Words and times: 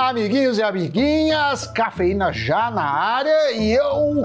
Amiguinhos 0.00 0.56
e 0.56 0.62
amiguinhas, 0.62 1.66
cafeína 1.66 2.32
já 2.32 2.70
na 2.70 2.82
área 2.82 3.52
e 3.52 3.70
eu 3.70 4.24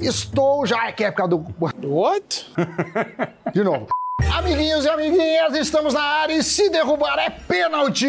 estou 0.00 0.64
já. 0.64 0.88
É 0.88 0.92
que 0.92 1.04
é 1.04 1.08
época 1.08 1.28
do. 1.28 1.44
What? 1.84 2.50
De 3.52 3.62
novo. 3.62 3.88
Amiguinhos 4.34 4.86
e 4.86 4.88
amiguinhas, 4.88 5.54
estamos 5.54 5.92
na 5.92 6.00
área 6.00 6.32
e 6.32 6.42
se 6.42 6.70
derrubar 6.70 7.18
é 7.18 7.28
pênalti! 7.28 8.06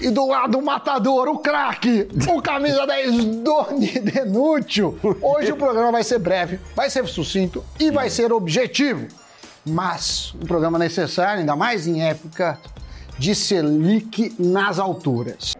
E 0.00 0.08
do 0.08 0.28
lado 0.28 0.58
o 0.58 0.64
matador, 0.64 1.28
o 1.28 1.38
craque, 1.38 2.08
o 2.32 2.40
camisa 2.40 2.86
10, 2.86 3.24
Doni 3.42 3.98
Denútil. 3.98 4.96
Hoje 5.20 5.50
o 5.50 5.56
programa 5.56 5.90
vai 5.90 6.04
ser 6.04 6.20
breve, 6.20 6.60
vai 6.76 6.88
ser 6.88 7.08
sucinto 7.08 7.64
e 7.78 7.90
vai 7.90 8.08
ser 8.08 8.32
objetivo. 8.32 9.08
Mas 9.66 10.32
um 10.40 10.46
programa 10.46 10.78
necessário, 10.78 11.40
ainda 11.40 11.56
mais 11.56 11.88
em 11.88 12.04
época 12.04 12.58
de 13.22 13.36
Selic 13.36 14.34
nas 14.36 14.80
alturas. 14.80 15.54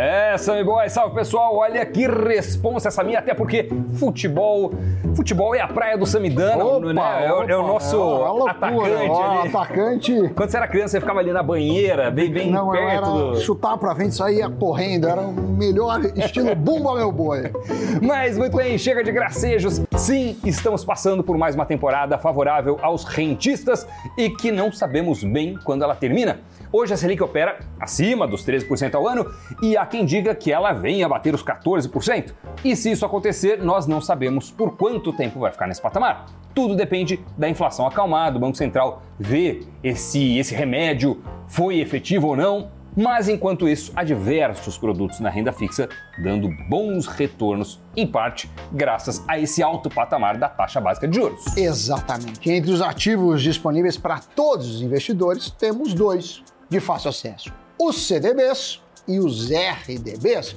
É, 0.00 0.38
Sammy 0.38 0.62
Boy, 0.62 0.88
salve 0.88 1.12
pessoal, 1.12 1.56
olha 1.56 1.84
que 1.84 2.06
responsa 2.06 2.86
essa 2.86 3.02
minha, 3.02 3.18
até 3.18 3.34
porque 3.34 3.68
futebol, 3.94 4.72
futebol 5.16 5.56
é 5.56 5.60
a 5.60 5.66
praia 5.66 5.98
do 5.98 6.06
Samidana, 6.06 6.64
Opa, 6.64 6.92
né? 6.92 7.26
É, 7.26 7.32
o- 7.32 7.42
é 7.42 7.56
o 7.56 7.60
opa, 7.62 7.68
nosso 7.72 7.96
é 7.96 7.98
loucura, 7.98 8.50
atacante 8.52 9.10
ó, 9.10 9.40
ali. 9.40 9.48
atacante. 9.48 10.32
Quando 10.36 10.50
você 10.50 10.56
era 10.56 10.68
criança, 10.68 10.88
você 10.90 11.00
ficava 11.00 11.18
ali 11.18 11.32
na 11.32 11.42
banheira, 11.42 12.12
bem, 12.12 12.30
bem 12.30 12.48
Não, 12.48 12.70
perto 12.70 12.88
era 12.88 13.00
do... 13.06 13.40
chutar 13.40 13.76
pra 13.76 13.92
frente, 13.96 14.14
saía 14.14 14.48
correndo, 14.48 15.08
era 15.08 15.20
o 15.20 15.32
melhor 15.32 16.00
estilo 16.14 16.54
bumba 16.54 16.94
meu 16.94 17.10
boi. 17.10 17.50
Mas 18.00 18.38
muito 18.38 18.56
bem, 18.56 18.78
chega 18.78 19.02
de 19.02 19.10
gracejos. 19.10 19.82
Sim, 19.96 20.36
estamos 20.44 20.84
passando 20.84 21.24
por 21.24 21.36
mais 21.36 21.56
uma 21.56 21.66
temporada 21.66 22.16
favorável 22.18 22.78
aos 22.82 23.02
rentistas 23.02 23.84
e 24.16 24.30
que 24.30 24.52
não 24.52 24.70
sabemos 24.70 25.24
bem 25.24 25.58
quando 25.64 25.82
ela 25.82 25.96
termina. 25.96 26.38
Hoje 26.70 26.92
a 26.92 26.96
Selic 26.96 27.22
opera 27.22 27.60
acima 27.80 28.26
dos 28.26 28.44
13% 28.44 28.94
ao 28.94 29.08
ano 29.08 29.32
e 29.62 29.74
há 29.76 29.86
quem 29.86 30.04
diga 30.04 30.34
que 30.34 30.52
ela 30.52 30.72
venha 30.72 31.06
a 31.06 31.08
bater 31.08 31.34
os 31.34 31.42
14%. 31.42 32.34
E 32.62 32.76
se 32.76 32.90
isso 32.90 33.06
acontecer, 33.06 33.62
nós 33.62 33.86
não 33.86 34.00
sabemos 34.00 34.50
por 34.50 34.76
quanto 34.76 35.12
tempo 35.12 35.40
vai 35.40 35.50
ficar 35.50 35.66
nesse 35.66 35.80
patamar. 35.80 36.26
Tudo 36.54 36.76
depende 36.76 37.20
da 37.38 37.48
inflação 37.48 37.86
acalmada, 37.86 38.36
o 38.36 38.40
Banco 38.40 38.56
Central 38.56 39.02
vê 39.18 39.62
esse, 39.82 40.36
esse 40.36 40.54
remédio 40.54 41.22
foi 41.46 41.78
efetivo 41.78 42.28
ou 42.28 42.36
não, 42.36 42.68
mas 42.94 43.28
enquanto 43.28 43.68
isso, 43.68 43.92
há 43.94 44.02
diversos 44.02 44.76
produtos 44.76 45.20
na 45.20 45.30
renda 45.30 45.52
fixa 45.52 45.88
dando 46.22 46.48
bons 46.68 47.06
retornos, 47.06 47.80
em 47.96 48.06
parte 48.06 48.50
graças 48.72 49.24
a 49.28 49.38
esse 49.38 49.62
alto 49.62 49.88
patamar 49.88 50.36
da 50.36 50.48
taxa 50.48 50.80
básica 50.80 51.06
de 51.06 51.16
juros. 51.16 51.56
Exatamente. 51.56 52.50
Entre 52.50 52.70
os 52.70 52.82
ativos 52.82 53.40
disponíveis 53.40 53.96
para 53.96 54.18
todos 54.18 54.74
os 54.74 54.82
investidores, 54.82 55.48
temos 55.50 55.94
dois 55.94 56.42
de 56.68 56.80
fácil 56.80 57.10
acesso: 57.10 57.52
os 57.78 58.06
CDBs 58.06 58.80
e 59.06 59.18
os 59.18 59.48
RDBs. 59.50 60.54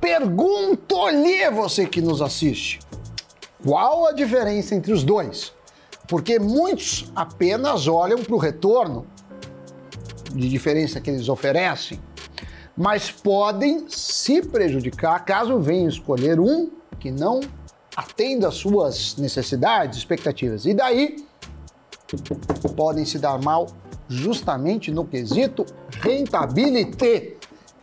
Pergunto-lhe 0.00 1.50
você 1.50 1.86
que 1.86 2.00
nos 2.00 2.20
assiste: 2.20 2.80
qual 3.64 4.06
a 4.06 4.12
diferença 4.12 4.74
entre 4.74 4.92
os 4.92 5.02
dois? 5.02 5.52
Porque 6.06 6.38
muitos 6.38 7.10
apenas 7.16 7.86
olham 7.86 8.22
para 8.22 8.34
o 8.34 8.38
retorno 8.38 9.06
de 10.34 10.48
diferença 10.48 11.00
que 11.00 11.08
eles 11.08 11.28
oferecem, 11.28 11.98
mas 12.76 13.10
podem 13.10 13.86
se 13.88 14.42
prejudicar 14.42 15.24
caso 15.24 15.58
venham 15.58 15.88
escolher 15.88 16.38
um 16.38 16.70
que 17.00 17.10
não 17.10 17.40
atenda 17.96 18.48
às 18.48 18.56
suas 18.56 19.16
necessidades, 19.16 19.98
expectativas. 19.98 20.66
E 20.66 20.74
daí 20.74 21.24
podem 22.76 23.04
se 23.04 23.18
dar 23.18 23.40
mal 23.40 23.66
justamente 24.08 24.90
no 24.90 25.04
quesito 25.04 25.64
rentabilité, 26.00 27.34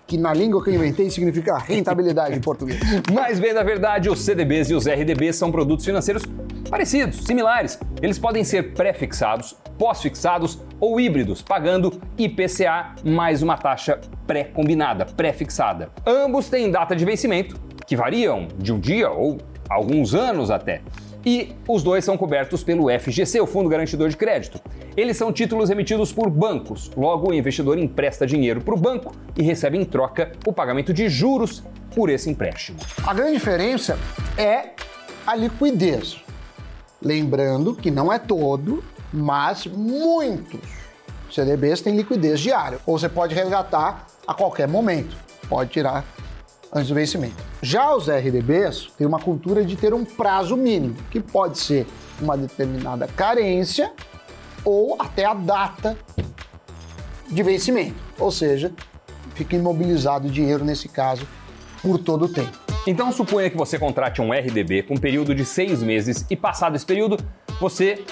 que 0.05 0.17
na 0.17 0.33
língua 0.33 0.63
que 0.63 0.69
eu 0.69 0.75
inventei 0.75 1.09
significa 1.09 1.57
rentabilidade 1.57 2.35
em 2.35 2.41
português. 2.41 2.79
Mas 3.13 3.39
bem 3.39 3.53
da 3.53 3.63
verdade, 3.63 4.09
os 4.09 4.19
CDBs 4.19 4.69
e 4.69 4.73
os 4.73 4.85
RDBs 4.85 5.37
são 5.37 5.51
produtos 5.51 5.85
financeiros 5.85 6.23
parecidos, 6.69 7.17
similares. 7.25 7.79
Eles 8.01 8.19
podem 8.19 8.43
ser 8.43 8.73
pré-fixados, 8.73 9.55
pós-fixados 9.77 10.59
ou 10.79 10.99
híbridos, 10.99 11.41
pagando 11.41 12.01
IPCA 12.17 12.95
mais 13.03 13.41
uma 13.41 13.57
taxa 13.57 13.99
pré-combinada, 14.27 15.05
pré-fixada. 15.05 15.89
Ambos 16.05 16.49
têm 16.49 16.69
data 16.69 16.95
de 16.95 17.03
vencimento, 17.03 17.59
que 17.85 17.95
variam 17.95 18.47
de 18.57 18.71
um 18.71 18.79
dia 18.79 19.09
ou 19.09 19.37
alguns 19.69 20.13
anos 20.13 20.51
até. 20.51 20.81
E 21.25 21.53
os 21.67 21.83
dois 21.83 22.03
são 22.03 22.17
cobertos 22.17 22.63
pelo 22.63 22.87
FGC, 22.89 23.39
o 23.39 23.45
Fundo 23.45 23.69
Garantidor 23.69 24.09
de 24.09 24.17
Crédito. 24.17 24.59
Eles 24.97 25.17
são 25.17 25.31
títulos 25.31 25.69
emitidos 25.69 26.11
por 26.11 26.29
bancos, 26.29 26.91
logo 26.97 27.29
o 27.29 27.33
investidor 27.33 27.77
empresta 27.77 28.25
dinheiro 28.25 28.61
para 28.61 28.73
o 28.73 28.77
banco 28.77 29.13
e 29.37 29.43
recebe 29.43 29.77
em 29.77 29.85
troca 29.85 30.31
o 30.45 30.51
pagamento 30.51 30.93
de 30.93 31.07
juros 31.07 31.63
por 31.95 32.09
esse 32.09 32.29
empréstimo. 32.29 32.79
A 33.05 33.13
grande 33.13 33.33
diferença 33.33 33.97
é 34.37 34.69
a 35.25 35.35
liquidez. 35.35 36.21
Lembrando 37.01 37.75
que 37.75 37.91
não 37.91 38.11
é 38.11 38.19
todo, 38.19 38.83
mas 39.13 39.65
muitos 39.65 40.59
CDBs 41.31 41.81
têm 41.81 41.95
liquidez 41.95 42.39
diária. 42.39 42.79
Ou 42.85 42.97
você 42.97 43.09
pode 43.09 43.33
resgatar 43.33 44.07
a 44.27 44.33
qualquer 44.33 44.67
momento. 44.67 45.15
Pode 45.49 45.69
tirar 45.69 46.05
antes 46.71 46.87
do 46.87 46.95
vencimento. 46.95 47.35
Já 47.61 47.93
os 47.93 48.07
RDBs 48.07 48.89
têm 48.97 49.05
uma 49.05 49.19
cultura 49.19 49.65
de 49.65 49.75
ter 49.75 49.93
um 49.93 50.05
prazo 50.05 50.55
mínimo, 50.55 50.95
que 51.09 51.19
pode 51.19 51.59
ser 51.59 51.85
uma 52.19 52.37
determinada 52.37 53.07
carência 53.07 53.91
ou 54.63 54.95
até 54.99 55.25
a 55.25 55.33
data 55.33 55.97
de 57.29 57.43
vencimento. 57.43 57.95
Ou 58.17 58.31
seja, 58.31 58.71
fica 59.33 59.55
imobilizado 59.55 60.27
o 60.27 60.31
dinheiro 60.31 60.63
nesse 60.63 60.87
caso 60.87 61.27
por 61.81 61.97
todo 61.97 62.25
o 62.25 62.29
tempo. 62.29 62.57
Então 62.87 63.11
suponha 63.11 63.49
que 63.49 63.57
você 63.57 63.77
contrate 63.77 64.21
um 64.21 64.31
RDB 64.31 64.83
com 64.83 64.95
um 64.95 64.99
período 64.99 65.35
de 65.35 65.45
seis 65.45 65.83
meses 65.83 66.25
e 66.29 66.35
passado 66.35 66.75
esse 66.75 66.85
período, 66.85 67.17
você 67.59 68.03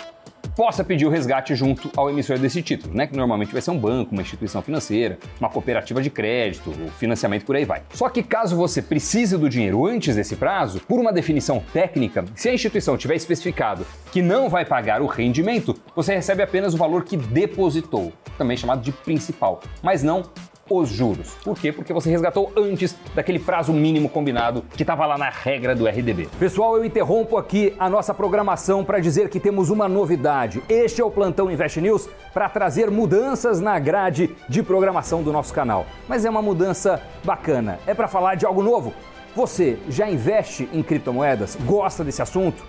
possa 0.60 0.84
pedir 0.84 1.06
o 1.06 1.10
resgate 1.10 1.56
junto 1.56 1.90
ao 1.96 2.10
emissor 2.10 2.38
desse 2.38 2.62
título, 2.62 2.94
né? 2.94 3.08
Que 3.08 3.16
normalmente 3.16 3.54
vai 3.54 3.62
ser 3.62 3.72
um 3.72 3.80
banco, 3.80 4.12
uma 4.12 4.22
instituição 4.22 4.62
financeira, 4.62 5.18
uma 5.40 5.50
cooperativa 5.50 6.02
de 6.02 6.10
crédito, 6.10 6.72
o 6.72 6.90
financiamento 6.90 7.46
por 7.46 7.56
aí 7.56 7.64
vai. 7.64 7.82
Só 7.94 8.10
que 8.10 8.22
caso 8.22 8.58
você 8.58 8.82
precise 8.82 9.38
do 9.38 9.48
dinheiro 9.48 9.86
antes 9.86 10.18
desse 10.18 10.36
prazo, 10.36 10.82
por 10.82 11.00
uma 11.00 11.14
definição 11.14 11.64
técnica, 11.72 12.26
se 12.36 12.50
a 12.50 12.54
instituição 12.54 12.98
tiver 12.98 13.16
especificado 13.16 13.88
que 14.12 14.22
não 14.22 14.50
vai 14.50 14.66
pagar 14.66 15.02
o 15.02 15.06
rendimento, 15.06 15.74
você 15.96 16.14
recebe 16.14 16.44
apenas 16.44 16.74
o 16.74 16.78
valor 16.78 17.06
que 17.06 17.16
depositou, 17.16 18.12
também 18.38 18.58
chamado 18.58 18.82
de 18.82 18.92
principal, 18.92 19.62
mas 19.82 20.04
não 20.04 20.24
os 20.70 20.90
juros. 20.90 21.36
Por 21.44 21.58
quê? 21.58 21.72
Porque 21.72 21.94
você 21.94 22.10
resgatou 22.10 22.52
antes 22.56 22.96
daquele 23.16 23.40
prazo 23.40 23.74
mínimo 23.74 24.10
combinado 24.10 24.64
que 24.76 24.84
estava 24.84 25.06
lá 25.06 25.18
na 25.18 25.30
regra 25.30 25.76
do 25.76 25.88
RDB. 25.88 26.30
Pessoal, 26.40 26.78
eu 26.78 26.86
interrompo 26.86 27.38
aqui 27.38 27.74
a 27.80 27.90
nossa 27.90 28.14
programação 28.14 28.84
para 28.84 29.00
dizer 29.00 29.30
que 29.30 29.40
temos 29.40 29.70
uma 29.70 29.88
novidade. 29.88 30.62
Este 30.70 31.02
é 31.02 31.06
o 31.06 31.12
Plantão 31.12 31.52
Invest 31.52 31.82
News 31.82 32.10
para 32.34 32.50
trazer 32.50 32.92
mudanças 32.92 33.60
na 33.60 33.78
grade 33.80 34.36
de 34.48 34.62
programação 34.62 35.24
do 35.24 35.32
nosso 35.32 35.54
canal. 35.54 35.86
Mas 36.08 36.26
é 36.26 36.30
uma 36.30 36.42
mudança 36.42 37.02
bacana. 37.24 37.80
É 37.88 37.94
para 37.94 38.08
falar 38.08 38.36
de 38.36 38.46
algo 38.46 38.62
novo. 38.62 38.94
Você 39.36 39.78
já 39.88 40.10
investe 40.10 40.68
em 40.74 40.82
criptomoedas? 40.82 41.58
Gosta 41.66 42.04
desse 42.04 42.22
assunto? 42.22 42.64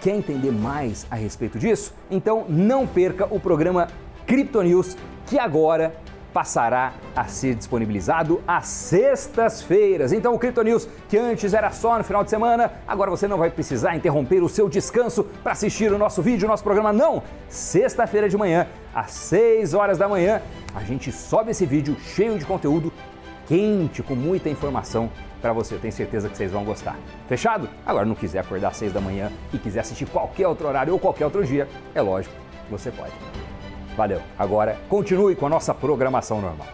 Quer 0.00 0.16
entender 0.16 0.50
mais 0.50 1.06
a 1.10 1.14
respeito 1.14 1.58
disso? 1.58 1.94
Então 2.10 2.44
não 2.48 2.86
perca 2.86 3.26
o 3.30 3.40
programa 3.40 3.88
Crypto 4.26 4.62
News 4.62 4.96
que 5.26 5.38
agora 5.38 5.94
passará 6.32 6.94
a 7.14 7.24
ser 7.24 7.54
disponibilizado 7.54 8.42
às 8.46 8.66
sextas-feiras. 8.66 10.12
Então, 10.12 10.34
o 10.34 10.38
Crypto 10.38 10.62
News, 10.62 10.88
que 11.08 11.18
antes 11.18 11.54
era 11.54 11.70
só 11.70 11.98
no 11.98 12.04
final 12.04 12.24
de 12.24 12.30
semana, 12.30 12.72
agora 12.86 13.10
você 13.10 13.28
não 13.28 13.38
vai 13.38 13.50
precisar 13.50 13.94
interromper 13.94 14.42
o 14.42 14.48
seu 14.48 14.68
descanso 14.68 15.24
para 15.42 15.52
assistir 15.52 15.92
o 15.92 15.98
nosso 15.98 16.22
vídeo, 16.22 16.46
o 16.46 16.50
nosso 16.50 16.64
programa, 16.64 16.92
não! 16.92 17.22
Sexta-feira 17.48 18.28
de 18.28 18.36
manhã, 18.36 18.66
às 18.94 19.10
6 19.12 19.74
horas 19.74 19.98
da 19.98 20.08
manhã, 20.08 20.40
a 20.74 20.82
gente 20.82 21.12
sobe 21.12 21.50
esse 21.50 21.66
vídeo 21.66 21.96
cheio 22.00 22.38
de 22.38 22.44
conteúdo 22.44 22.92
quente, 23.46 24.02
com 24.02 24.14
muita 24.14 24.48
informação 24.48 25.10
para 25.40 25.52
você. 25.52 25.74
Eu 25.74 25.80
tenho 25.80 25.92
certeza 25.92 26.28
que 26.28 26.36
vocês 26.36 26.52
vão 26.52 26.64
gostar. 26.64 26.96
Fechado? 27.28 27.68
Agora, 27.84 28.06
não 28.06 28.14
quiser 28.14 28.38
acordar 28.38 28.68
às 28.68 28.76
6 28.76 28.92
da 28.92 29.00
manhã 29.00 29.30
e 29.52 29.58
quiser 29.58 29.80
assistir 29.80 30.06
qualquer 30.06 30.46
outro 30.46 30.66
horário 30.68 30.92
ou 30.92 30.98
qualquer 30.98 31.24
outro 31.24 31.44
dia, 31.44 31.68
é 31.94 32.00
lógico, 32.00 32.34
você 32.70 32.90
pode. 32.90 33.12
Valeu. 33.96 34.22
Agora 34.38 34.78
continue 34.88 35.36
com 35.36 35.46
a 35.46 35.50
nossa 35.50 35.74
programação 35.74 36.40
normal. 36.40 36.66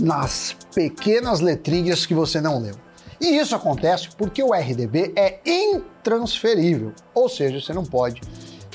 nas 0.00 0.56
pequenas 0.74 1.40
letrinhas 1.40 2.04
que 2.04 2.14
você 2.14 2.40
não 2.40 2.60
leu. 2.60 2.74
E 3.20 3.38
isso 3.38 3.54
acontece 3.54 4.08
porque 4.16 4.42
o 4.42 4.52
RDB 4.52 5.12
é 5.16 5.40
intransferível, 5.46 6.92
ou 7.14 7.28
seja, 7.28 7.60
você 7.60 7.72
não 7.72 7.84
pode 7.84 8.20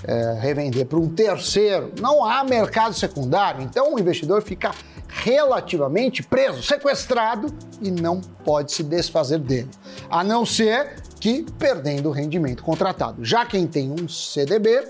é, 0.04 0.39
revender 0.39 0.86
para 0.86 0.98
um 0.98 1.10
terceiro. 1.10 1.92
Não 2.00 2.24
há 2.24 2.44
mercado 2.44 2.94
secundário, 2.94 3.62
então 3.62 3.94
o 3.94 4.00
investidor 4.00 4.42
fica 4.42 4.71
relativamente 5.07 6.24
preso, 6.24 6.63
sequestrado 6.63 7.54
e 7.81 7.92
não 7.92 8.21
pode 8.21 8.71
se 8.71 8.83
desfazer 8.83 9.39
dele, 9.39 9.69
a 10.10 10.24
não 10.24 10.45
ser 10.45 11.01
que 11.19 11.45
perdendo 11.57 12.10
o 12.10 12.12
rendimento 12.12 12.63
contratado. 12.63 13.25
Já 13.25 13.45
quem 13.45 13.68
tem 13.68 13.92
um 13.92 14.07
CDB, 14.07 14.88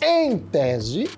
em 0.00 0.38
tese, 0.38 1.08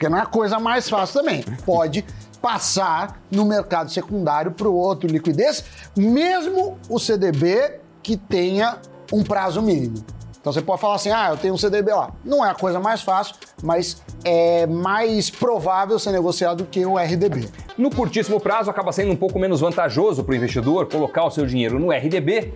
porque 0.00 0.08
não 0.08 0.16
é 0.16 0.22
a 0.22 0.26
coisa 0.26 0.58
mais 0.58 0.88
fácil 0.88 1.20
também. 1.20 1.44
Pode 1.62 2.06
passar 2.40 3.20
no 3.30 3.44
mercado 3.44 3.90
secundário 3.90 4.50
para 4.50 4.66
o 4.66 4.74
outro 4.74 5.06
liquidez, 5.06 5.62
mesmo 5.94 6.78
o 6.88 6.98
CDB 6.98 7.80
que 8.02 8.16
tenha 8.16 8.78
um 9.12 9.22
prazo 9.22 9.60
mínimo. 9.60 10.02
Então 10.40 10.50
você 10.50 10.62
pode 10.62 10.80
falar 10.80 10.94
assim: 10.94 11.10
ah, 11.10 11.28
eu 11.28 11.36
tenho 11.36 11.52
um 11.52 11.58
CDB 11.58 11.92
lá. 11.92 12.12
Não 12.24 12.42
é 12.42 12.48
a 12.48 12.54
coisa 12.54 12.80
mais 12.80 13.02
fácil, 13.02 13.34
mas 13.62 14.02
é 14.24 14.66
mais 14.66 15.28
provável 15.28 15.98
ser 15.98 16.12
negociado 16.12 16.64
que 16.64 16.86
o 16.86 16.96
RDB. 16.96 17.50
No 17.76 17.90
curtíssimo 17.90 18.40
prazo, 18.40 18.70
acaba 18.70 18.92
sendo 18.92 19.12
um 19.12 19.16
pouco 19.16 19.38
menos 19.38 19.60
vantajoso 19.60 20.24
para 20.24 20.32
o 20.32 20.34
investidor 20.34 20.88
colocar 20.88 21.24
o 21.24 21.30
seu 21.30 21.44
dinheiro 21.44 21.78
no 21.78 21.92
RDB, 21.92 22.54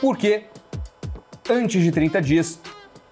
porque 0.00 0.44
antes 1.50 1.82
de 1.82 1.90
30 1.90 2.22
dias, 2.22 2.60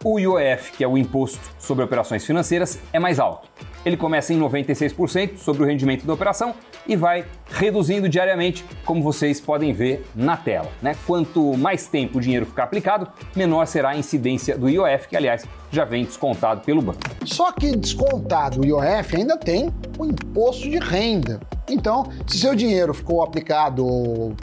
o 0.05 0.21
IOF, 0.21 0.71
que 0.71 0.85
é 0.85 0.87
o 0.87 0.97
Imposto 0.97 1.41
sobre 1.59 1.85
Operações 1.85 2.25
Financeiras, 2.25 2.79
é 2.93 3.01
mais 3.01 3.19
alto. 3.19 3.49
Ele 3.85 3.97
começa 3.97 4.33
em 4.33 4.39
96% 4.39 5.39
sobre 5.39 5.63
o 5.63 5.67
rendimento 5.67 6.07
da 6.07 6.13
operação 6.13 6.55
e 6.87 6.95
vai 6.95 7.25
reduzindo 7.47 8.09
diariamente, 8.09 8.65
como 8.85 9.03
vocês 9.03 9.41
podem 9.41 9.73
ver 9.73 10.05
na 10.15 10.37
tela. 10.37 10.71
Né? 10.81 10.95
Quanto 11.07 11.57
mais 11.57 11.87
tempo 11.87 12.19
o 12.19 12.21
dinheiro 12.21 12.47
ficar 12.47 12.65
aplicado, 12.65 13.09
menor 13.35 13.67
será 13.67 13.91
a 13.91 13.97
incidência 13.97 14.57
do 14.57 14.69
IOF, 14.69 15.09
que 15.09 15.17
aliás 15.17 15.45
já 15.71 15.85
vem 15.85 16.05
descontado 16.05 16.61
pelo 16.61 16.81
banco. 16.81 17.01
Só 17.25 17.51
que 17.53 17.77
descontado 17.77 18.61
o 18.61 18.65
IOF 18.65 19.17
ainda 19.17 19.37
tem 19.37 19.73
o 19.99 20.07
imposto 20.07 20.69
de 20.69 20.79
renda. 20.79 21.41
Então, 21.69 22.07
se 22.27 22.39
seu 22.39 22.55
dinheiro 22.55 22.93
ficou 22.95 23.23
aplicado 23.23 23.85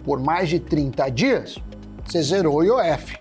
por 0.04 0.20
mais 0.20 0.50
de 0.50 0.60
30 0.60 1.10
dias, 1.10 1.58
você 2.06 2.22
zerou 2.22 2.58
o 2.58 2.64
IOF. 2.64 3.18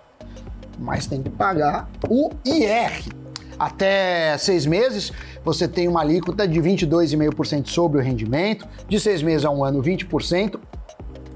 Mas 0.77 1.07
tem 1.07 1.21
que 1.21 1.29
pagar 1.29 1.89
o 2.09 2.29
IR. 2.45 3.18
Até 3.59 4.37
seis 4.37 4.65
meses, 4.65 5.11
você 5.43 5.67
tem 5.67 5.87
uma 5.89 5.99
alíquota 5.99 6.47
de 6.47 6.61
22,5% 6.61 7.67
sobre 7.67 7.99
o 7.99 8.01
rendimento, 8.01 8.65
de 8.87 8.97
seis 8.99 9.21
meses 9.21 9.45
a 9.45 9.51
um 9.51 9.65
ano, 9.65 9.83
20%, 9.83 10.57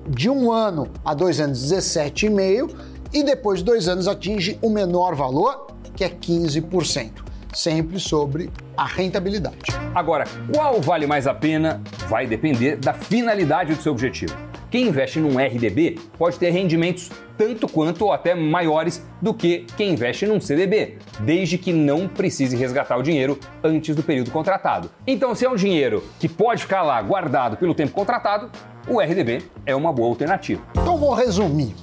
de 0.08 0.30
um 0.30 0.50
ano 0.50 0.88
a 1.04 1.14
dois 1.14 1.42
anos, 1.42 1.60
17,5%, 1.72 2.74
e 3.14 3.24
depois 3.24 3.60
de 3.60 3.66
dois 3.66 3.90
anos 3.90 4.08
atinge 4.08 4.58
o 4.62 4.70
menor 4.70 5.16
valor, 5.16 5.68
que 5.96 6.04
é 6.04 6.10
15%, 6.10 7.12
sempre 7.54 8.00
sobre 8.00 8.50
a 8.76 8.86
rentabilidade. 8.86 9.58
Agora, 9.94 10.26
qual 10.52 10.82
vale 10.82 11.06
mais 11.06 11.28
a 11.28 11.34
pena 11.34 11.82
vai 12.08 12.26
depender 12.26 12.78
da 12.78 12.94
finalidade 12.94 13.76
do 13.76 13.82
seu 13.82 13.92
objetivo. 13.92 14.36
Quem 14.74 14.88
investe 14.88 15.20
num 15.20 15.38
RDB 15.38 16.00
pode 16.18 16.40
ter 16.40 16.50
rendimentos 16.50 17.12
tanto 17.38 17.68
quanto 17.68 18.06
ou 18.06 18.12
até 18.12 18.34
maiores 18.34 19.06
do 19.22 19.32
que 19.32 19.68
quem 19.78 19.92
investe 19.92 20.26
num 20.26 20.42
CDB, 20.42 20.98
desde 21.20 21.60
que 21.60 21.72
não 21.72 22.08
precise 22.08 22.56
resgatar 22.56 22.98
o 22.98 23.04
dinheiro 23.04 23.40
antes 23.64 23.96
do 23.96 24.02
período 24.02 24.32
contratado. 24.32 24.90
Então, 25.06 25.36
se 25.36 25.46
é 25.46 25.50
um 25.52 25.56
dinheiro 25.56 26.04
que 26.20 26.28
pode 26.28 26.64
ficar 26.64 26.82
lá 26.82 27.00
guardado 27.04 27.56
pelo 27.56 27.76
tempo 27.76 27.92
contratado, 27.92 28.50
o 28.88 29.00
RDB 29.00 29.44
é 29.64 29.76
uma 29.76 29.94
boa 29.94 30.10
alternativa. 30.10 30.64
Então, 30.72 30.98
vou 30.98 31.14
resumir. 31.14 31.76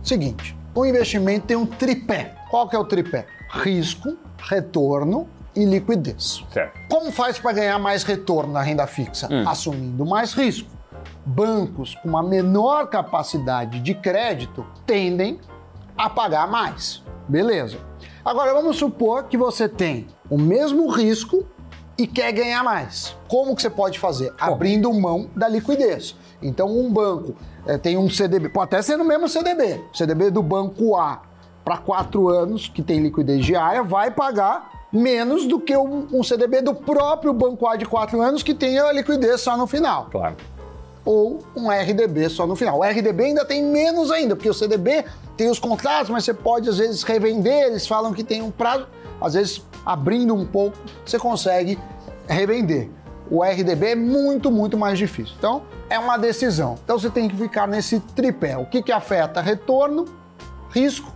Seguinte, 0.00 0.56
o 0.76 0.86
investimento 0.86 1.48
tem 1.48 1.56
um 1.56 1.66
tripé. 1.66 2.36
Qual 2.52 2.68
que 2.68 2.76
é 2.76 2.78
o 2.78 2.84
tripé? 2.84 3.26
Risco, 3.50 4.16
retorno 4.38 5.28
e 5.56 5.64
liquidez. 5.64 6.44
Certo. 6.52 6.78
Como 6.88 7.10
faz 7.10 7.36
para 7.36 7.50
ganhar 7.50 7.80
mais 7.80 8.04
retorno 8.04 8.52
na 8.52 8.62
renda 8.62 8.86
fixa? 8.86 9.26
Hum. 9.28 9.42
Assumindo 9.44 10.06
mais 10.06 10.34
risco 10.34 10.77
bancos 11.28 11.94
com 11.96 12.08
uma 12.08 12.22
menor 12.22 12.88
capacidade 12.88 13.80
de 13.80 13.94
crédito 13.94 14.64
tendem 14.86 15.38
a 15.96 16.08
pagar 16.08 16.50
mais. 16.50 17.02
Beleza. 17.28 17.76
Agora 18.24 18.54
vamos 18.54 18.76
supor 18.76 19.24
que 19.24 19.36
você 19.36 19.68
tem 19.68 20.06
o 20.30 20.38
mesmo 20.38 20.88
risco 20.88 21.44
e 21.98 22.06
quer 22.06 22.32
ganhar 22.32 22.64
mais. 22.64 23.14
Como 23.28 23.54
que 23.54 23.60
você 23.60 23.68
pode 23.68 23.98
fazer? 23.98 24.32
Abrindo 24.40 24.92
mão 24.94 25.28
da 25.36 25.48
liquidez. 25.48 26.16
Então 26.40 26.68
um 26.68 26.90
banco 26.90 27.34
é, 27.66 27.76
tem 27.76 27.98
um 27.98 28.08
CDB, 28.08 28.48
pode 28.48 28.68
até 28.68 28.80
ser 28.80 28.96
no 28.96 29.04
mesmo 29.04 29.28
CDB, 29.28 29.84
CDB 29.92 30.30
do 30.30 30.42
banco 30.42 30.96
A 30.96 31.22
para 31.62 31.76
quatro 31.76 32.28
anos, 32.28 32.68
que 32.68 32.82
tem 32.82 33.00
liquidez 33.02 33.44
diária, 33.44 33.82
vai 33.82 34.10
pagar 34.10 34.88
menos 34.90 35.46
do 35.46 35.60
que 35.60 35.76
um, 35.76 36.06
um 36.10 36.22
CDB 36.22 36.62
do 36.62 36.74
próprio 36.74 37.34
banco 37.34 37.66
A 37.66 37.76
de 37.76 37.84
quatro 37.84 38.22
anos 38.22 38.42
que 38.42 38.54
tem 38.54 38.78
a 38.78 38.90
liquidez 38.92 39.42
só 39.42 39.58
no 39.58 39.66
final. 39.66 40.08
Claro 40.10 40.36
ou 41.08 41.42
um 41.56 41.70
RDB 41.70 42.28
só 42.28 42.46
no 42.46 42.54
final. 42.54 42.80
O 42.80 42.84
RDB 42.84 43.24
ainda 43.24 43.42
tem 43.42 43.64
menos 43.64 44.10
ainda, 44.10 44.36
porque 44.36 44.50
o 44.50 44.52
CDB 44.52 45.06
tem 45.38 45.48
os 45.48 45.58
contratos, 45.58 46.10
mas 46.10 46.22
você 46.22 46.34
pode 46.34 46.68
às 46.68 46.76
vezes 46.76 47.02
revender, 47.02 47.68
eles 47.68 47.86
falam 47.86 48.12
que 48.12 48.22
tem 48.22 48.42
um 48.42 48.50
prazo, 48.50 48.86
às 49.18 49.32
vezes 49.32 49.66
abrindo 49.86 50.34
um 50.34 50.44
pouco, 50.44 50.76
você 51.06 51.18
consegue 51.18 51.78
revender. 52.28 52.90
O 53.30 53.42
RDB 53.42 53.92
é 53.92 53.94
muito, 53.94 54.50
muito 54.50 54.76
mais 54.76 54.98
difícil. 54.98 55.34
Então, 55.38 55.62
é 55.88 55.98
uma 55.98 56.18
decisão. 56.18 56.78
Então, 56.84 56.98
você 56.98 57.08
tem 57.08 57.26
que 57.26 57.36
ficar 57.36 57.66
nesse 57.66 58.00
tripé. 58.00 58.58
O 58.58 58.66
que, 58.66 58.82
que 58.82 58.92
afeta? 58.92 59.40
Retorno, 59.40 60.04
risco 60.68 61.10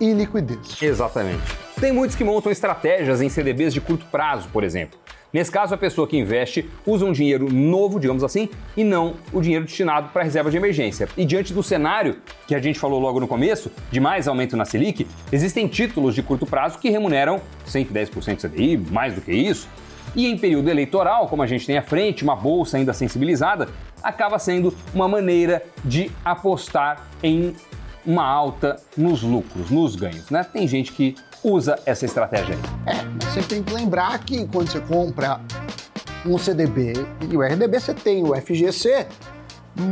e 0.00 0.12
liquidez. 0.12 0.80
Exatamente. 0.80 1.42
Tem 1.80 1.90
muitos 1.90 2.14
que 2.16 2.22
montam 2.22 2.52
estratégias 2.52 3.20
em 3.20 3.28
CDBs 3.28 3.74
de 3.74 3.80
curto 3.80 4.06
prazo, 4.06 4.48
por 4.52 4.62
exemplo. 4.62 4.96
Nesse 5.32 5.50
caso, 5.50 5.74
a 5.74 5.76
pessoa 5.76 6.06
que 6.06 6.16
investe 6.16 6.68
usa 6.86 7.04
um 7.04 7.12
dinheiro 7.12 7.52
novo, 7.52 7.98
digamos 7.98 8.22
assim, 8.22 8.48
e 8.76 8.84
não 8.84 9.14
o 9.32 9.40
dinheiro 9.40 9.64
destinado 9.64 10.08
para 10.10 10.22
reserva 10.22 10.50
de 10.50 10.56
emergência. 10.56 11.08
E 11.16 11.24
diante 11.24 11.52
do 11.52 11.62
cenário 11.62 12.16
que 12.46 12.54
a 12.54 12.60
gente 12.60 12.78
falou 12.78 13.00
logo 13.00 13.20
no 13.20 13.28
começo, 13.28 13.70
de 13.90 14.00
mais 14.00 14.28
aumento 14.28 14.56
na 14.56 14.64
Selic, 14.64 15.06
existem 15.32 15.66
títulos 15.66 16.14
de 16.14 16.22
curto 16.22 16.46
prazo 16.46 16.78
que 16.78 16.88
remuneram 16.88 17.40
110% 17.66 18.48
CDI, 18.48 18.76
mais 18.76 19.14
do 19.14 19.20
que 19.20 19.32
isso. 19.32 19.68
E 20.14 20.26
em 20.26 20.38
período 20.38 20.70
eleitoral, 20.70 21.28
como 21.28 21.42
a 21.42 21.46
gente 21.46 21.66
tem 21.66 21.76
à 21.76 21.82
frente, 21.82 22.24
uma 22.24 22.34
bolsa 22.34 22.78
ainda 22.78 22.92
sensibilizada, 22.94 23.68
acaba 24.02 24.38
sendo 24.38 24.74
uma 24.94 25.08
maneira 25.08 25.62
de 25.84 26.10
apostar 26.24 27.06
em 27.22 27.54
uma 28.06 28.24
alta 28.24 28.76
nos 28.96 29.22
lucros, 29.22 29.68
nos 29.68 29.96
ganhos, 29.96 30.30
né? 30.30 30.44
Tem 30.44 30.66
gente 30.68 30.92
que 30.92 31.16
usa 31.46 31.78
essa 31.86 32.04
estratégia. 32.04 32.56
É, 32.84 33.02
mas 33.02 33.32
você 33.32 33.42
tem 33.42 33.62
que 33.62 33.72
lembrar 33.72 34.18
que 34.24 34.46
quando 34.48 34.68
você 34.68 34.80
compra 34.80 35.40
um 36.26 36.36
CDB 36.36 36.92
e 37.30 37.36
o 37.36 37.42
RDB, 37.42 37.78
você 37.78 37.94
tem 37.94 38.24
o 38.24 38.34
FGC, 38.34 39.06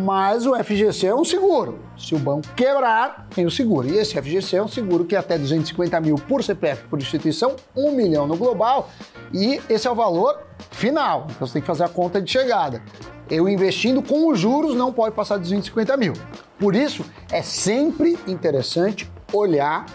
mas 0.04 0.46
o 0.46 0.54
FGC 0.56 1.06
é 1.06 1.14
um 1.14 1.24
seguro. 1.24 1.78
Se 1.96 2.14
o 2.14 2.18
banco 2.18 2.48
quebrar, 2.56 3.28
tem 3.34 3.46
o 3.46 3.50
seguro. 3.50 3.86
E 3.86 3.98
esse 3.98 4.20
FGC 4.20 4.56
é 4.56 4.62
um 4.62 4.68
seguro 4.68 5.04
que 5.04 5.14
é 5.14 5.18
até 5.18 5.38
250 5.38 6.00
mil 6.00 6.16
por 6.16 6.42
CPF 6.42 6.84
por 6.88 6.98
instituição, 6.98 7.54
1 7.76 7.92
milhão 7.92 8.26
no 8.26 8.36
global, 8.36 8.90
e 9.32 9.60
esse 9.68 9.86
é 9.86 9.90
o 9.90 9.94
valor 9.94 10.40
final. 10.72 11.26
Então 11.30 11.46
você 11.46 11.54
tem 11.54 11.62
que 11.62 11.68
fazer 11.68 11.84
a 11.84 11.88
conta 11.88 12.20
de 12.20 12.30
chegada. 12.30 12.82
Eu 13.30 13.48
investindo 13.48 14.02
com 14.02 14.28
os 14.28 14.38
juros 14.38 14.74
não 14.74 14.92
pode 14.92 15.14
passar 15.14 15.36
de 15.36 15.42
250 15.42 15.96
mil. 15.96 16.12
Por 16.58 16.74
isso, 16.74 17.04
é 17.30 17.42
sempre 17.42 18.18
interessante 18.26 19.10
olhar 19.32 19.86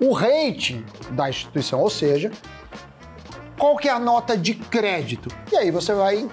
o 0.00 0.12
rating 0.12 0.84
da 1.10 1.28
instituição, 1.28 1.80
ou 1.80 1.90
seja, 1.90 2.30
qual 3.58 3.76
que 3.76 3.88
é 3.88 3.92
a 3.92 3.98
nota 3.98 4.36
de 4.36 4.54
crédito. 4.54 5.28
E 5.52 5.56
aí 5.56 5.70
você 5.70 5.92
vai 5.92 6.28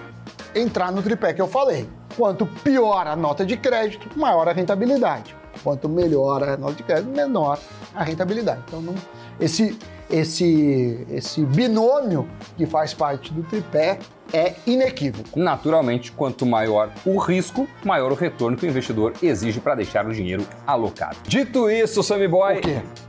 entrar 0.55 0.91
no 0.91 1.03
tripé 1.03 1.33
que 1.33 1.41
eu 1.41 1.47
falei. 1.47 1.89
Quanto 2.15 2.45
pior 2.45 3.05
a 3.05 3.15
nota 3.15 3.45
de 3.45 3.57
crédito, 3.57 4.09
maior 4.17 4.47
a 4.47 4.53
rentabilidade. 4.53 5.35
Quanto 5.63 5.89
melhor 5.89 6.41
a 6.41 6.55
nota 6.55 6.75
de 6.75 6.83
crédito, 6.83 7.09
menor 7.09 7.59
a 7.93 8.03
rentabilidade. 8.03 8.61
Então, 8.67 8.81
não, 8.81 8.95
esse, 9.39 9.77
esse, 10.09 11.05
esse 11.09 11.43
binômio 11.45 12.27
que 12.55 12.65
faz 12.65 12.93
parte 12.93 13.33
do 13.33 13.43
tripé 13.43 13.99
é 14.33 14.55
inequívoco. 14.65 15.39
Naturalmente, 15.39 16.11
quanto 16.11 16.45
maior 16.45 16.91
o 17.05 17.17
risco, 17.17 17.67
maior 17.83 18.11
o 18.11 18.15
retorno 18.15 18.57
que 18.57 18.65
o 18.65 18.69
investidor 18.69 19.13
exige 19.21 19.59
para 19.59 19.75
deixar 19.75 20.05
o 20.05 20.13
dinheiro 20.13 20.45
alocado. 20.65 21.17
Dito 21.27 21.69
isso, 21.69 22.03
Sammy 22.03 22.27
Boy, 22.27 22.61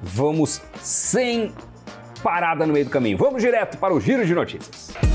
vamos 0.02 0.61
sem 0.81 1.52
parada 2.23 2.67
no 2.67 2.73
meio 2.73 2.85
do 2.85 2.90
caminho. 2.90 3.19
Vamos 3.19 3.43
direto 3.43 3.78
para 3.78 3.95
o 3.95 4.00
giro 4.00 4.25
de 4.25 4.35
notícias. 4.35 5.08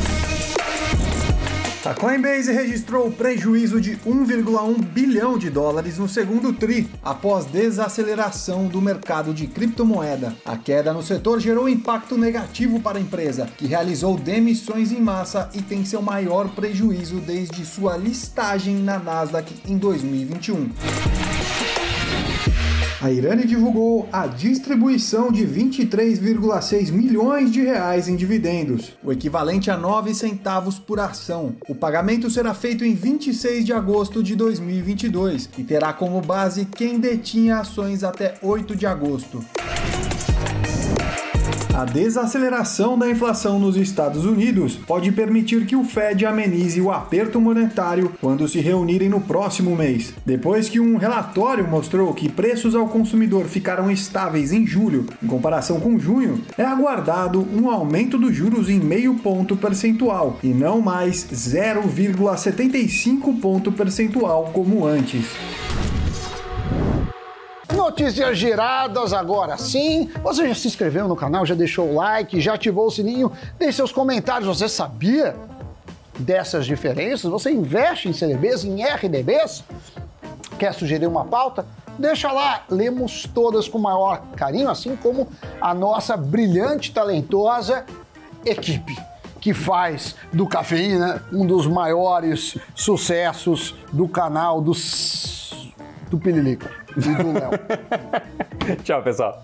A 1.86 1.94
Coinbase 1.94 2.50
registrou 2.50 3.12
prejuízo 3.12 3.82
de 3.82 3.98
1,1 3.98 4.82
bilhão 4.86 5.38
de 5.38 5.50
dólares 5.50 5.98
no 5.98 6.08
segundo 6.08 6.54
TRI, 6.54 6.90
após 7.04 7.44
desaceleração 7.44 8.68
do 8.68 8.82
mercado 8.82 9.34
de 9.34 9.48
criptomoeda. 9.48 10.34
A 10.46 10.56
queda 10.56 10.94
no 10.94 11.04
setor 11.04 11.42
gerou 11.42 11.68
impacto 11.68 12.18
negativo 12.18 12.80
para 12.80 12.98
a 12.98 13.02
empresa, 13.02 13.50
que 13.58 13.68
realizou 13.68 14.18
demissões 14.18 14.94
em 14.94 15.02
massa 15.02 15.50
e 15.54 15.62
tem 15.62 15.84
seu 15.84 16.02
maior 16.02 16.48
prejuízo 16.56 17.18
desde 17.18 17.66
sua 17.66 17.98
listagem 17.98 18.78
na 18.78 18.98
Nasdaq 18.98 19.54
em 19.68 19.78
2021. 19.78 20.70
A 23.04 23.12
Irani 23.12 23.46
divulgou 23.46 24.08
a 24.14 24.28
distribuição 24.28 25.30
de 25.30 25.46
23,6 25.46 26.90
milhões 26.90 27.52
de 27.52 27.60
reais 27.60 28.08
em 28.08 28.16
dividendos, 28.16 28.94
o 29.04 29.12
equivalente 29.12 29.70
a 29.70 29.76
9 29.76 30.16
centavos 30.16 30.80
por 30.80 31.02
ação. 31.02 31.54
O 31.68 31.76
pagamento 31.76 32.30
será 32.30 32.54
feito 32.54 32.86
em 32.86 32.96
26 32.96 33.66
de 33.66 33.74
agosto 33.74 34.24
de 34.24 34.38
2022 34.38 35.50
e 35.58 35.66
terá 35.66 35.92
como 35.92 36.22
base 36.22 36.64
quem 36.64 36.98
detinha 36.98 37.58
ações 37.58 38.06
até 38.06 38.36
8 38.42 38.74
de 38.74 38.86
agosto. 38.86 39.44
A 41.74 41.86
desaceleração 41.86 43.00
da 43.00 43.10
inflação 43.10 43.58
nos 43.58 43.76
Estados 43.76 44.26
Unidos 44.26 44.76
pode 44.76 45.12
permitir 45.12 45.66
que 45.66 45.76
o 45.76 45.84
Fed 45.84 46.24
amenize 46.24 46.80
o 46.80 46.92
aperto 46.92 47.42
monetário 47.42 48.12
quando 48.22 48.48
se 48.48 48.60
reunirem 48.60 49.10
no 49.10 49.20
próximo 49.20 49.76
mês. 49.76 50.14
Depois 50.24 50.70
que 50.70 50.80
um 50.80 50.98
relatório 50.98 51.68
mostrou 51.68 52.14
que 52.14 52.30
preços 52.30 52.76
ao 52.76 52.88
consumidor 52.88 53.46
ficaram 53.46 53.90
estáveis 53.90 54.54
em 54.54 54.68
julho, 54.68 55.08
em 55.22 55.26
comparação 55.26 55.80
com 55.80 55.98
junho, 55.98 56.42
é 56.56 56.64
aguardado 56.64 57.44
um 57.52 57.68
aumento 57.68 58.20
dos 58.20 58.36
juros 58.36 58.70
em 58.70 58.80
meio 58.80 59.16
ponto 59.16 59.58
percentual 59.58 60.38
e 60.44 60.50
não 60.50 60.80
mais 60.80 61.26
0,75 61.34 63.42
ponto 63.42 63.72
percentual 63.72 64.52
como 64.54 64.86
antes. 64.86 65.26
Notícias 67.84 68.38
giradas 68.38 69.12
agora 69.12 69.58
sim. 69.58 70.10
Você 70.24 70.48
já 70.48 70.56
se 70.56 70.70
inscreveu 70.70 71.06
no 71.06 71.18
canal, 71.18 71.46
já 71.46 71.54
deixou 71.54 71.90
o 71.90 71.96
like, 71.96 72.40
já 72.40 72.54
ativou 72.54 72.88
o 72.88 72.90
sininho? 72.90 73.30
Deixe 73.60 73.74
seus 73.74 73.92
comentários. 73.92 74.48
Você 74.48 74.70
sabia 74.70 75.36
dessas 76.18 76.66
diferenças? 76.66 77.30
Você 77.30 77.52
investe 77.52 78.08
em 78.08 78.14
CDBs, 78.14 78.64
em 78.64 78.82
RDBs? 78.82 79.66
Quer 80.58 80.74
sugerir 80.74 81.08
uma 81.08 81.26
pauta? 81.26 81.66
Deixa 82.00 82.32
lá, 82.32 82.64
lemos 82.70 83.30
todas 83.34 83.68
com 83.68 83.80
maior 83.80 84.22
carinho, 84.38 84.70
assim 84.70 84.96
como 84.96 85.28
a 85.60 85.74
nossa 85.74 86.16
brilhante, 86.16 86.94
talentosa 86.94 87.86
equipe 88.46 88.98
que 89.42 89.54
faz 89.54 90.16
do 90.32 90.48
Cafeína 90.48 91.22
um 91.34 91.46
dos 91.46 91.68
maiores 91.68 92.58
sucessos 92.74 93.76
do 93.92 94.08
canal 94.08 94.62
dos 94.62 95.74
do 96.10 96.18
Pililica 96.18 96.83
e 96.98 97.24
do 97.24 97.34
Léo. 97.34 97.52
Tchau, 98.84 99.02
pessoal. 99.02 99.44